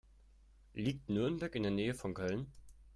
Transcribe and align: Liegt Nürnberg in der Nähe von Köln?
Liegt 0.73 1.11
Nürnberg 1.11 1.53
in 1.53 1.61
der 1.61 1.71
Nähe 1.71 1.93
von 1.93 2.15
Köln? 2.15 2.51